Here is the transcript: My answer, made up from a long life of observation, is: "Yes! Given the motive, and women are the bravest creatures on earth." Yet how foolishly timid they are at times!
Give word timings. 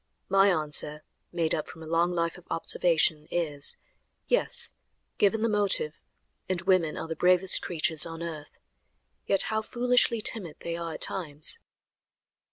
My 0.29 0.49
answer, 0.49 1.03
made 1.31 1.53
up 1.53 1.67
from 1.67 1.83
a 1.83 1.85
long 1.85 2.11
life 2.11 2.35
of 2.35 2.47
observation, 2.49 3.27
is: 3.29 3.77
"Yes! 4.27 4.73
Given 5.19 5.43
the 5.43 5.47
motive, 5.47 6.01
and 6.49 6.59
women 6.63 6.97
are 6.97 7.07
the 7.07 7.15
bravest 7.15 7.61
creatures 7.61 8.03
on 8.03 8.23
earth." 8.23 8.57
Yet 9.27 9.43
how 9.53 9.61
foolishly 9.61 10.19
timid 10.23 10.55
they 10.61 10.75
are 10.75 10.95
at 10.95 11.01
times! 11.01 11.59